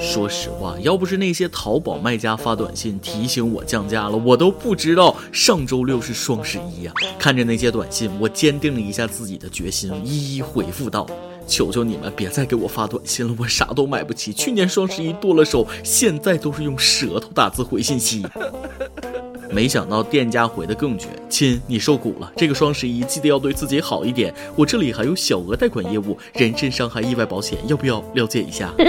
[0.00, 6.92] 说实话，要不是那些淘宝卖家发短信提醒我降价了，我都不知道上周六是双十一呀。
[7.18, 11.06] 看着那些短信，我坚定了一下自己的决心，一一回复道
[11.46, 14.32] ：“求求你们别再给我发短信了，我啥都买不起。
[14.32, 18.26] 去年双十一剁了手，现在都是用舌头打字回信息。”
[19.52, 22.32] 没想到店家回的更绝，亲，你受苦了。
[22.36, 24.32] 这个双十一记得要对自己好一点。
[24.54, 28.72] 我这里还有小额贷款业务，人身伤害意外保险，要不要了解一下？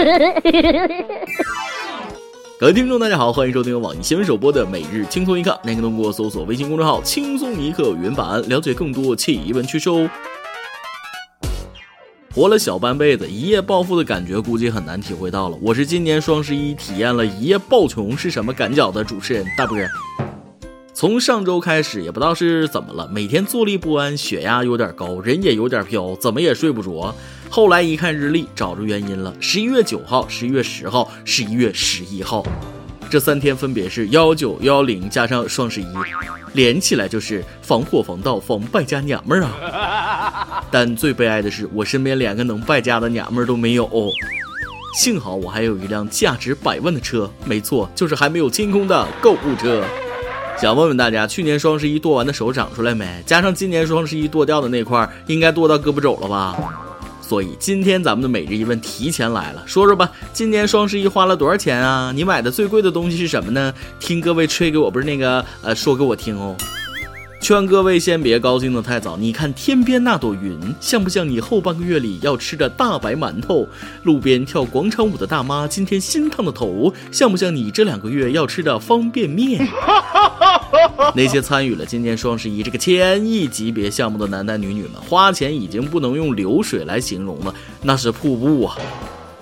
[2.59, 5.59] 各位听众，大家好，欢迎收听网易新闻首播的每日轻松一刻。
[5.63, 10.07] 您可以通过搜索微信公众号“轻松一刻”原版了解更多奇闻趣事哦。
[12.35, 15.57] 活了小半辈子，一夜暴富的感觉估计很难体会到了。
[15.59, 19.75] 我是今年双十一体验了一夜暴穷是什么感觉的主持人大波。
[20.93, 27.15] 从上周开始，也不知道是怎么了，每天坐立不安，血压有点高，人也有点飘，怎么也睡不着。
[27.49, 32.45] 后来一看日历，找着原因了：十一月九号、十一月十号、十一月十一号，
[33.09, 35.87] 这三天分别是幺九幺幺零加上双十一，
[36.53, 40.63] 连起来就是防火防盗防败家娘们儿啊！
[40.69, 43.89] 但最悲哀的是，我身边连个能败家的娘们儿都没有。
[44.99, 49.81] 幸好我还有一辆价值百万的车，没错，就是还没有清空的购物车。
[50.61, 53.23] 想问问大家，去年双十一剁完的手长出来没？
[53.25, 56.55] 加上今年双十一剁掉的那块，应该剁到胳膊肘了吧？
[57.19, 62.11] 所以今天咱们的每日一问提前来了，说说吧，今年双十一花了多少钱啊？
[62.13, 63.73] 你买的最贵的东西是什么呢？
[63.99, 66.55] 听各位吹给我，不是那个呃，说给我听哦。
[67.41, 73.67] 劝各位先别高兴的太早，你看天边那朵云，像不像你后半个月里要吃的大白馒头？
[74.03, 79.67] 路边跳广场舞的大妈，今天心烫的头，像不像你这两个月要吃的方便面？
[81.15, 88.77] 那些参与了今年双十一这个千亿级别项目的男男女女们，花钱已经不能用流水来形容了，那是瀑布啊！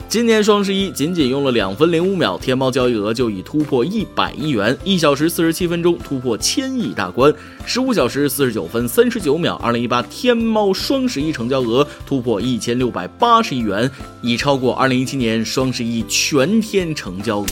[0.08, 7.32] 今年双十一仅仅用了两分零五秒，天猫交易额就已突破一百亿元；一小时四十七分钟突破千亿大关；
[7.64, 13.90] 十五小时四十九分三十九秒，二零一八天猫双十一成交额突破一千六百八十亿元，
[14.24, 17.46] 已超过二零一七年双十一全天成交额。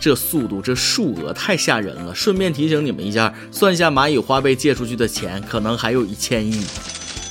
[0.00, 2.14] 这速度，这数额太吓人了！
[2.14, 6.64] 顺便提醒你们一下，算下蚂蚁花呗借出去的钱，可能还有一千亿。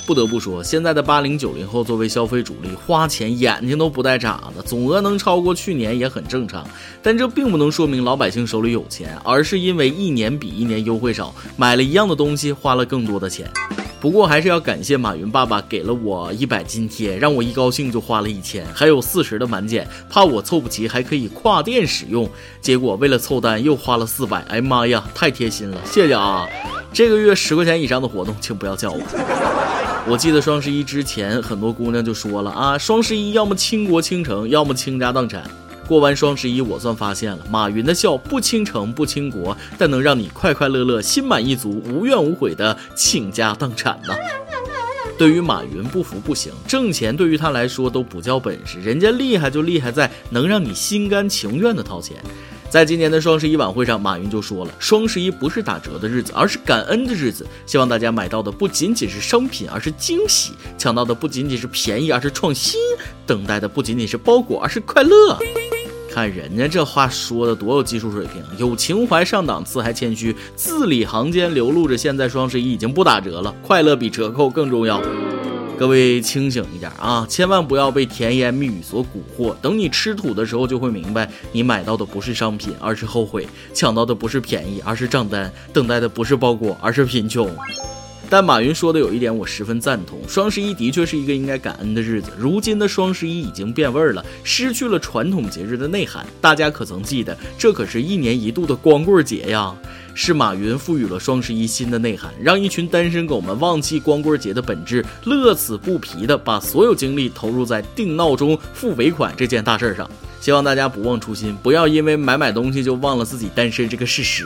[0.06, 6.66] 不得不说，现在的八零九零后作为消费主力，花钱眼睛都不带眨的，总额能超过去年也很正常。
[7.02, 13.52] 但这并不能说明老百姓手里有钱，而是因为一年比一年优惠少，买了一样的东西花了更多的钱。
[14.00, 22.30] 不过还是要感谢马云爸爸给了我一百津贴，让我一高兴就花了一千，还有四十的满减，怕我凑不齐还可以跨店使用。
[22.62, 26.48] 结果为了凑单又花了四百，哎妈呀，太贴心了，谢谢啊！
[26.94, 29.02] 这个月十块钱以上的活动，请不要叫我。
[30.08, 35.44] 我记得双十一之前，很多姑娘就说了啊，双十一要么倾国倾城，要么倾家荡产。
[35.88, 44.14] 过完双十一，我算发现了，马云的笑不倾城不倾国，但能让你快快乐乐、心满意足、无怨无悔的倾家荡产呢。
[45.18, 52.18] 对于马云不服不行，挣钱对于他来说都不叫本事，人家厉害就厉害在能让你心甘情愿的掏钱。
[52.70, 57.48] 在今年的双十一晚会上，马云就说了：“双十一不是打折的日子，而是感恩的日子。
[57.66, 62.78] 希望大家买到的不仅仅是商品，而是惊喜；抢到的不仅仅是便宜，而是创新；
[63.26, 65.40] 等待的不仅仅是包裹，而是快乐。”
[66.18, 75.00] 看人家这话说的多有技术水平，有情怀上档次还谦虚，字里行间流露着现在双十一已经不打折了，快乐比折扣更重要。
[75.78, 79.54] 各位清醒一点啊，千万不要被甜言蜜语所蛊惑。
[79.62, 87.48] 等你吃土的时候，就会明白，你买到的不是商品，而是后悔；抢到的不是便宜，而是账单；等待的不是包裹，而是贫穷。
[88.30, 92.32] 但马云说的有一点我十分赞同，双十一的确是一个应该感恩的日子。
[92.38, 96.26] 如今的双十一已经变味儿了，失去了传统节日的内涵。
[96.42, 99.74] 大家可曾记得，这可是一年一度的光棍节呀！
[100.14, 110.10] 是马云赋予了双十一新的内涵，让一群单身狗们忘记光棍节的本质，乐此不疲的把所有精力投入在定闹钟、付尾款这件大事上。
[110.42, 114.44] 希望大家不忘初心，不要因为买买东西就忘了自己单身这个事实。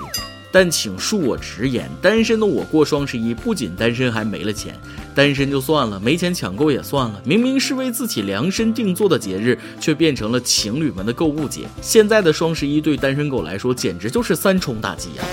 [0.51, 4.77] 但请恕我直言，单身的我过双十一不仅单身，还没了钱。
[5.15, 7.21] 单身就算了，没钱抢购也算了。
[7.23, 11.61] 明明是为自己量身定做的节日，却变成了情侣们的购物节。
[11.81, 15.23] 现在的双十一对单身狗来说，简直就是三重打击呀！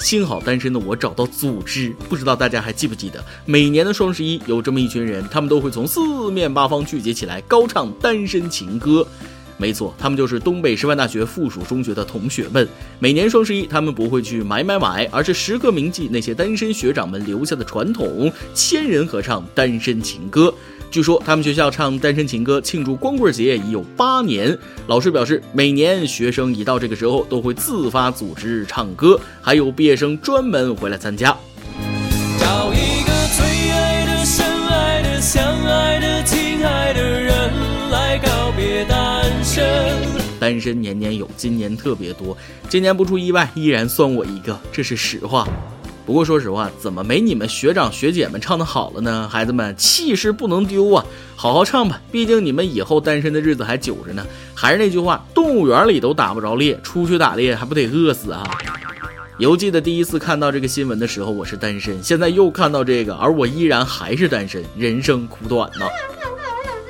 [0.00, 9.06] 幸好单身的我找到组织，不知道大家还记不记得，每年的双十一有这么一群人，他们都会从四面八方聚集起来，高唱单身情歌。
[9.56, 12.68] 没错，他们就是东北师范大学附属中学的同学们。
[12.98, 20.52] 每年双十一，他们不会去买买买，而是时刻铭记那些单身学长们留下的传统，千人合唱单身情歌。
[20.90, 24.56] 据说他们学校唱单身情歌庆祝光棍节已有八年。
[24.86, 31.36] 老师表示，每年学生一到这个时候都会自发组织唱歌，还有毕业生专门回来参加。
[32.38, 37.50] 找一个最爱的、深爱的、相爱的、亲爱的人
[37.90, 39.13] 来告别大
[40.40, 42.36] 单身年年有，今年特别多，
[42.68, 45.48] 今年不出意外，依然算我一个，这是实话。
[46.04, 49.26] 不过说实话，怎么没你们学长学姐们唱的好了呢？
[49.30, 51.04] 孩子们，气势不能丢啊！
[51.34, 54.26] 好好唱吧，毕竟你们以后单身的日子还久着呢。
[54.54, 58.44] 还是那句话，动物园里都打不着猎，出去打猎还不得饿死啊？
[59.38, 65.86] 犹记得第一次看到这个新闻的时候，我是单身，现在又看到这个，而我依然还是单身，人生苦短呐。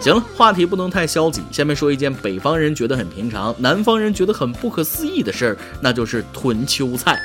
[0.04, 7.18] 行了，话题不能太消极，下面说一件北方人觉得很平常，南方人觉得很不可思议的事儿，那就是囤秋菜。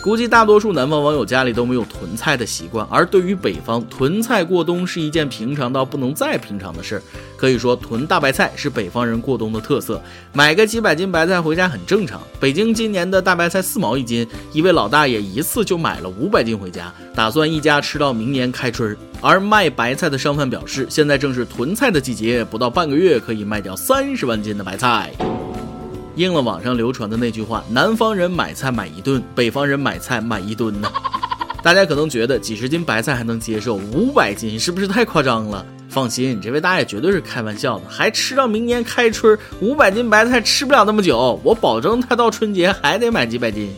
[0.00, 7.02] 估计大多数南方网友家里都没有囤菜的习惯，而对于北方，囤菜过冬是一件平常到不能再平常的事儿。
[7.36, 10.00] 可以说，囤大白菜是北方人过冬的特色，
[10.32, 12.22] 买个几百斤白菜回家很正常。
[12.40, 18.96] 北京今年的大白菜四毛一斤，一位老大爷一次就买了五百斤回家，打算一家吃到明年开春儿。
[19.26, 25.10] 而卖白菜的商贩表示，现在正是囤菜的季节，不到半个月可以卖掉三十万斤的白菜。
[26.14, 30.92] 应了网上流传的那句话：南方人买菜买一顿，北方人买菜买一吨呢。
[31.64, 35.64] 大家可能觉得几十斤白菜还能接受，五百斤是不是太夸张了？
[35.88, 43.70] 放心，这位大爷绝对是开玩笑的，还吃到明年开春，五百斤白菜吃不了那么久，我保证他到春节还得买几百斤。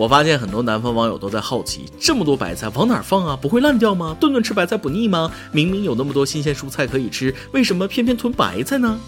[0.00, 3.38] 我发现很多南方网友都在好奇，这么多白菜往哪儿放啊？
[3.38, 4.16] 不会烂掉吗？
[4.18, 5.30] 顿顿吃白菜不腻吗？
[5.52, 8.98] 明明有那么多新鲜蔬菜可以吃，为什么偏偏囤白菜呢？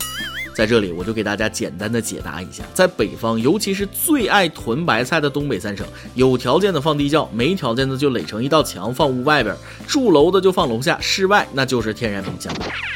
[0.55, 9.57] 在这里，我就给大家简单的解答一下，在北方，尤其是最爱囤白菜的东北三省，有条件的放地窖，没条件的就垒成一道墙放屋外边，
[9.87, 12.53] 住楼的就放楼下，室外那就是天然冰箱。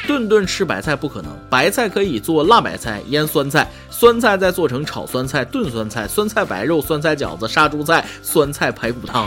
[0.06, 3.66] 顿顿吃白菜不可能，白菜可以做辣白菜、腌酸菜，
[3.98, 9.26] 酸菜再做成炒酸菜、炖酸菜、酸菜白肉、酸菜饺子、杀猪菜、酸菜排骨汤。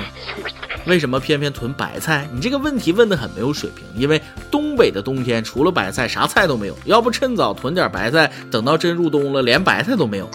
[0.86, 2.30] 为什么偏偏囤白菜？
[2.32, 3.84] 你这个问题问得很没有水平。
[3.96, 4.22] 因为
[4.52, 10.30] 东北的冬天除了白菜啥菜都没有，要不趁早囤点白菜，等到真入冬了连白菜都没有，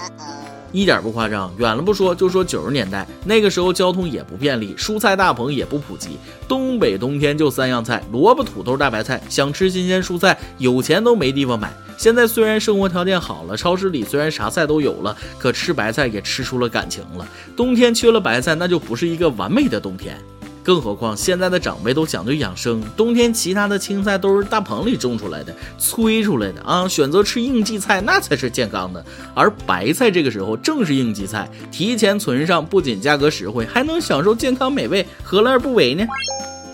[0.75, 1.51] 一点不夸张。
[1.57, 6.19] 远了不说，就说九十年代那个时候交通也不便利，蔬菜大棚也不普及，
[6.49, 9.23] 东北冬天就三样菜：萝卜、土豆、大白菜。
[9.29, 11.73] 想吃新鲜蔬菜，有钱都没地方买。
[11.97, 17.27] 现在虽然生活条件好了，超市里虽然啥菜都有了，可吃白菜也吃出了感情了。
[17.57, 20.19] 冬天缺了白菜，那就不是一个完美的冬天。
[20.65, 29.05] 更何况现在的长辈都讲究养生，冬天其他的青菜都是大棚里种出来的、催出来的啊，选择吃应季菜那才是健康的。
[29.35, 36.07] 而白菜这个时候正是应季菜，提前存上，不仅价格实惠，还能享受健康美味，何乐而不为呢？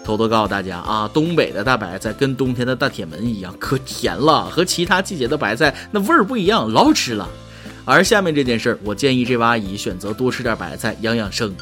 [0.04, 7.28] 偷偷告诉大家啊，东北的大白菜跟冬天的大铁门一样，可甜了，和其他季节的白菜那味儿不一样，老好吃了。
[7.90, 11.52] 而下面这件事儿，我建议这位阿姨选择多吃点白菜，养养生。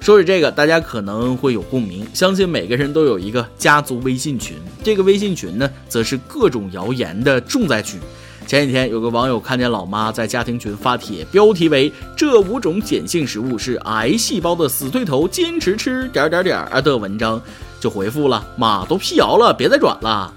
[0.00, 4.56] 说起这个，大家可能会有共鸣，相信每个人都有一个家族微信群。
[4.82, 8.00] 这个微信群呢，则是各种谣言的重灾区。
[8.48, 17.40] 前几天有个网友看见老妈在家庭群发帖，标题为“这五种碱性食物是癌细胞的死对头，坚持吃点点点”的文章，
[17.78, 20.34] 就回复了：“妈都辟谣了，别再转了。”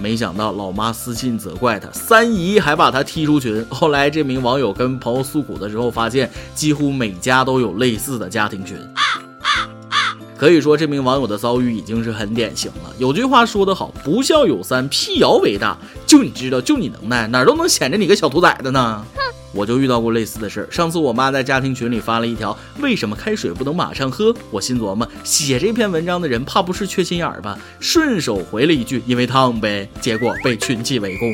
[0.00, 3.64] 没想到老妈私信责怪他，三姨还把他踢出群。
[3.68, 8.78] 后来这名网友跟朋友诉苦的时候，发现几乎每家都有类似的家庭群。
[10.38, 12.90] 可以说，这名网友的遭遇已经是很典型了。
[12.96, 15.76] 有句话说得好，不孝有三，辟谣为大。
[16.06, 19.04] 就你知道，就你能耐，哪都能显着你个小兔崽子呢。
[19.52, 20.68] 我就遇到过类似的事儿。
[20.70, 27.58] 上次我妈在家庭群里发了一条“为什么开水不能马上喝”，我心琢磨，写这篇文章的人怕不是缺心眼儿吧？
[27.80, 31.32] 顺手回了一句“因为烫呗”，结果被群起围攻。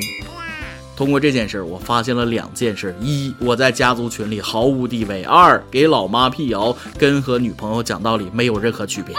[0.97, 9.15] 通过这件事儿，我发现了两件事：一，我在家族群里毫无地位；二，给老妈辟谣跟和女朋友讲道理没有任何区别。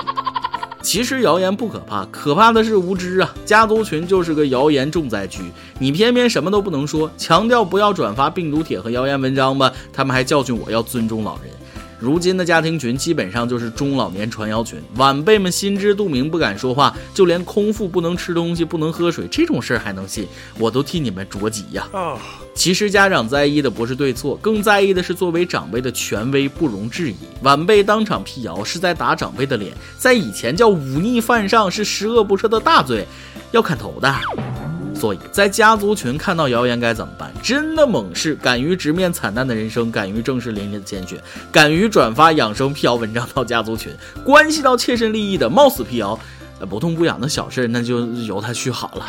[0.87, 3.35] 其实谣言不可怕，可怕的是无知啊！
[3.43, 5.41] 家族群就是个谣言重灾区，
[5.79, 11.56] 你偏偏什么都不能说，强调不要转发病毒帖和谣言文章吧，他们还教训我要尊重老人。
[11.99, 20.27] 如今的家庭群基本上就是中老年传谣群，晚辈们心知肚明，不敢说话，就连空腹不能吃东西、不能喝水这种事儿还能信，
[20.59, 21.87] 我都替你们着急呀！
[22.53, 27.15] 其实家长在意的不是对错，更在意的是作为长辈的权威不容置疑。
[27.41, 33.07] 晚辈当场辟谣是在打长辈的脸，在以前叫忤逆犯上，是十恶不赦的大罪，
[33.51, 34.13] 要砍头的。
[34.97, 37.31] 所以在家族群看到谣言该怎么办？
[37.43, 43.91] 真的猛士，敢于直面惨淡的人生，敢于正视淋漓的鲜血，敢于转发养生辟谣文章到家族群，
[44.23, 46.19] 关系到切身利益的冒死辟谣，
[46.69, 49.07] 不痛不痒的小事那就由他去好了。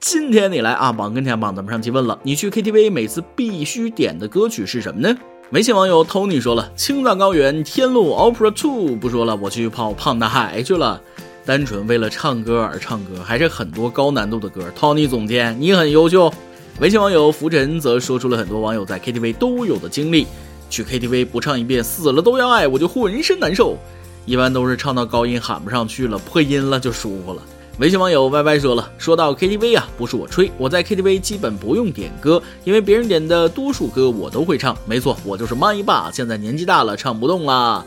[0.00, 5.14] 今天你来啊，榜跟前榜咱们上期问了，你去 KTV 每次必须点的歌曲是什么呢？
[5.50, 11.00] 微信网友 Tony 说了，青藏高原天路 Opera Two，不说了，我去泡胖大海去了。
[11.48, 14.70] 单纯为了唱歌而唱歌，还是很多高难度的歌。
[14.78, 16.30] Tony 总监，你很优秀。
[16.78, 20.26] 微信网友浮尘则说出了很多网友在 KTV 都有的经历。
[20.68, 23.78] 去 KTV 不唱一遍死了都要爱，我就浑身难受。
[24.26, 27.40] 一般都是唱到高音喊不上去了，破音了就舒服了。
[27.78, 34.76] 微信网友 Y Y 说了，说到 KTV 啊，不是我吹，我在 KTV 基本不用点歌，因为别人点的多数歌我都会唱。
[34.84, 37.82] 没错，我就是麦霸，现在年纪大了唱不动啦。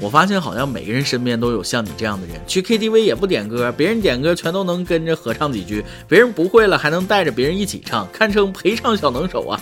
[0.00, 9.60] 我发现好像每个人身边都有像你这样的人，去 KTV 也不点歌，别人点歌全都能跟着合唱几句，别人不会了还能带着别人一起唱，堪称陪唱小能手啊。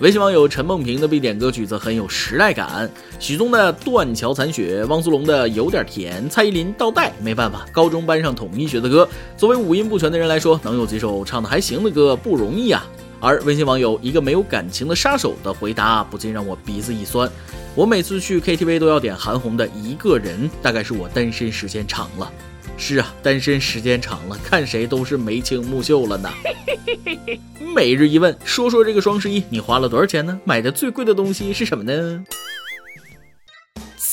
[0.00, 7.10] 微信网友陈梦平的必点歌曲则很有时代感，许嵩的《断桥残雪》，汪苏泷的《有点甜》，蔡依林《倒带》。
[7.22, 12.86] 没办法，高中班上统一学的歌，作为五音不全的人来说，能有几首唱的还行的歌不容易啊。
[13.20, 17.30] 而微信网友一个没有感情的杀手的回答，不禁让我鼻子一酸。
[17.74, 22.32] 我每次去 KTV 都要点韩红的《一个人》，大概是我单身时间长了。
[22.76, 26.30] 是啊，单身时间长了，看谁都是眉清目秀了呢。
[27.74, 30.40] 每日一问，说说这个双十一你花了多少钱呢？
[30.44, 32.24] 买的最贵的东西是什么呢？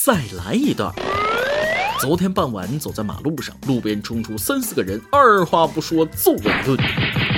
[0.05, 0.93] 再来一段。
[1.99, 6.77] 昨天傍晚走在马路上，路边冲出三四个人，二话不说揍我一顿，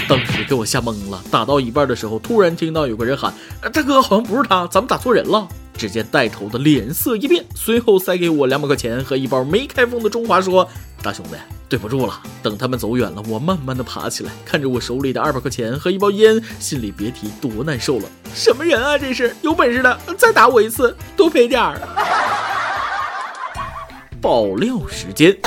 [0.09, 1.23] 当时给我吓懵了。
[1.29, 3.31] 打到一半的时候，突然听到有个人喊
[3.71, 5.47] ：“大哥，好像不是他，咱们打错人了。”
[5.77, 10.67] 只见带头的脸色一变，随后塞给我两百块钱和一包没开封的中华，说
[11.01, 11.37] ：“大兄弟，
[11.69, 18.05] 对不住了。”等他们走远了，我慢慢的爬起来， 看着我手里的二百块钱和一包烟，心里别提多难受了。
[18.33, 19.33] 什么人啊，这是！
[19.41, 21.79] 有本事的再打我一次，多赔点儿。
[24.19, 25.37] 爆料时间。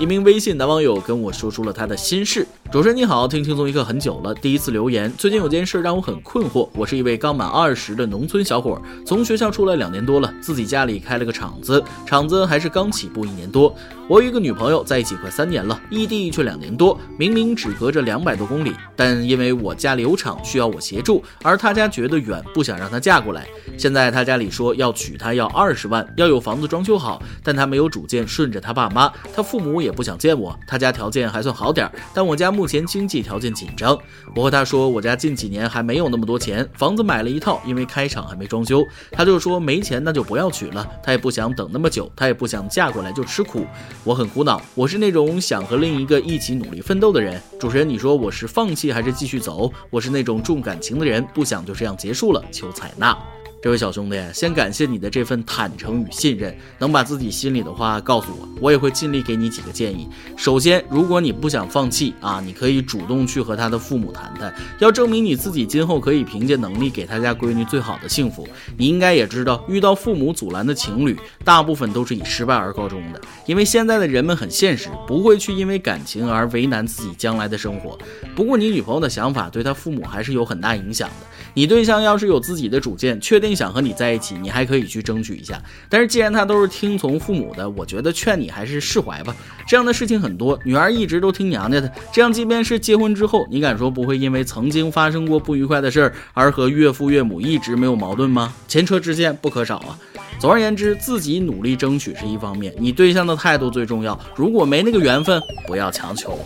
[0.00, 2.44] 一名微信男网友跟我说出了他的心事。
[2.72, 5.12] 主持人你好，听轻松一刻很久了，第一次留言。
[5.16, 6.68] 最近有件事让我很困惑。
[6.74, 13.72] 我是一位刚满二十的农村小伙，从学校出来两年多了，自己家里开了个厂子，厂子还是刚起步一年多。
[14.08, 23.46] 我与一个女朋友，在一起快三年了，异地却两年多，明明只隔着两百多公里，但因为我家里有厂需要我协助，而她家觉得远，不想让她嫁过来。
[23.78, 30.58] 现在她家里说要娶她要二十万，要有房子装修好，但她没有主见，顺着她爸妈，她父母也不想见我。
[30.66, 33.96] 他家条件还算好点儿，但我家目前经济条件紧张。
[34.34, 38.82] 我和他说，我家近几年还没有那么多钱，房子买了一套，因为开厂还没装修。
[39.12, 43.66] 他就说没钱那就不要娶了，他也不想等那么久，他也不想嫁过来就吃苦。
[44.02, 47.40] 我很苦恼，我是那种想和另一个一起努力奋斗的人。
[47.60, 49.70] 主持人，你说我是放弃还是继续走？
[49.90, 53.16] 我是那种重感情的人，不想就这样结束了，求采纳。
[53.64, 60.06] 这位小兄弟，先感谢你的这份坦诚与信任，能把自己心里的话告诉我，我也会尽力给你几个建议。
[60.36, 68.46] 首先，如果你不想放弃啊，你可以主动去和他的父母谈谈，要证明你自己今后可以凭借能力给他家闺女最好的幸福。
[68.76, 77.98] 你应该也知道，遇到父母阻拦的情侣，大部分都是以失败而告终的，因为现在的人们很现实，不会去因为感情而为难自己将来的生活。
[78.36, 81.26] 不过，你女朋友的想法对他父母还是有很大影响的。
[81.54, 83.53] 你对象要是有自己的主见，确定。
[83.54, 85.62] 想和你在一起，你还可以去争取一下。
[85.88, 89.34] 但是既然他都是听从父母的，我觉得劝你还是释怀吧。
[89.66, 98.54] 这样的事情很多，女儿一直都听娘家的，这样即便是结婚之后，你敢说不会因为曾经发生过不愉快的事儿而和岳父岳母一直没有矛盾吗？
[98.66, 99.98] 前车之鉴不可少啊。
[100.38, 104.18] 总而言之，自己努力争取是一方面，你对象的态度最重要。
[104.34, 106.38] 如果没那个缘分，不要强求。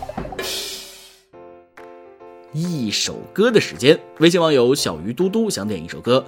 [2.53, 6.23] 一首歌的时间，微信网友小鱼嘟嘟想点一首歌。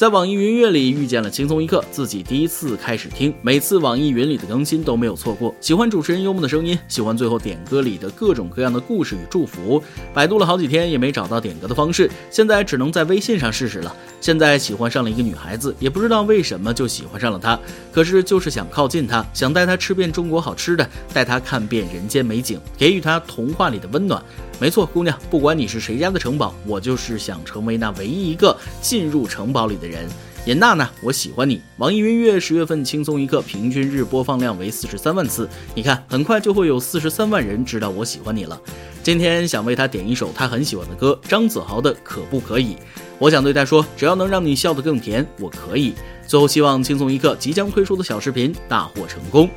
[0.00, 5.54] 在网易云音乐里遇见了轻松一刻，自己第一次开始听，每次网易云里的更新都没有错过。
[5.60, 9.82] 喜欢主持人幽默的声音，喜欢最后点歌里的各种各样的故事与祝福。
[10.14, 13.94] 百度了好几天也没找到点歌的方式，现在只能在微信上试试了。
[14.22, 17.60] 现在喜欢上了一个女孩子，也不知道为什么就喜欢上了她，
[17.92, 24.24] 可是就是想靠近她，想带她吃遍中国好吃的，带她看遍人间美景，给予她童话里的温暖。
[24.60, 30.06] 没错，姑娘，不管你是谁家的城堡，我就是想成为那唯一一个进入城堡里的人。
[30.44, 31.62] 严娜娜，我喜欢你。
[31.78, 38.60] 网易云音乐十月份轻松一刻平均日播放量为四十三万次，你看，很快就会有四十三万人知道我喜欢你了。
[39.02, 42.74] 今天想为他点一首他很喜欢的歌，张子豪的《可不可以》。
[43.18, 45.94] 我想对他说，只要能让你笑得更甜，我可以。
[46.26, 49.48] 最后，希望轻松一刻即将推出的小视频大获成功。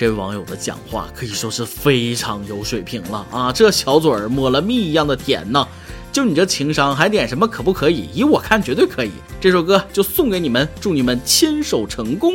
[0.00, 3.52] 这位网友的讲话可以说是非常有水平了啊！
[3.52, 5.68] 这小嘴儿抹了蜜一样的甜呢。
[6.10, 8.08] 就你这情商，还点什么可不可以？
[8.14, 9.10] 以我看，绝对可以。
[9.38, 12.32] 这首歌就送给你们，祝你们牵手成功。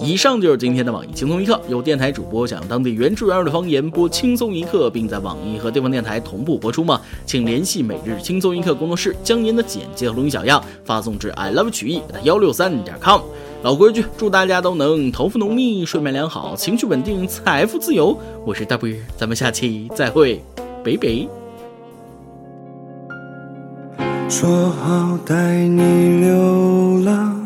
[0.00, 7.02] 以上就是今天的网易轻松一刻，由电台主播想用当地原汁原味的方言播轻松一刻，并在网易和地方电台同步播出吗？
[7.26, 13.20] 请联系每日轻松一刻工作室，将您的简介和录音小样发送至 i love 曲艺幺六三点 com。
[13.64, 18.14] 老规矩祝大家都能头发浓密睡眠良好情绪稳定财富自由。
[18.44, 20.38] 我是大不语咱们下期再会。
[20.84, 21.26] 拜拜
[24.28, 25.34] 说好带
[25.66, 27.40] 你流浪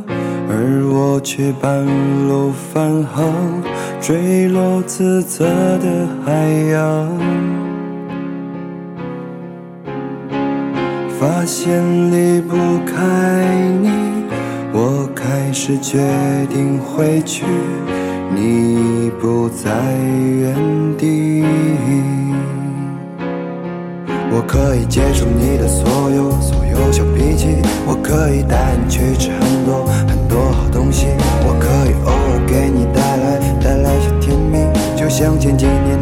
[0.50, 1.86] 而我却半
[2.26, 3.62] 路返航
[4.00, 5.44] 坠落自责
[5.78, 6.32] 的海
[6.72, 7.48] 洋。
[11.20, 13.46] 发现离不开
[13.80, 14.17] 你
[15.48, 15.98] 还是决
[16.50, 17.42] 定回去，
[18.34, 19.70] 你已不在
[20.02, 20.54] 原
[20.98, 21.42] 地。
[24.30, 34.58] 我可以接受你的所有所有小脾气，我可以带你去吃很多很多好东西，我可以偶尔给你带来带来些甜蜜，
[35.00, 35.97] 就像前几年。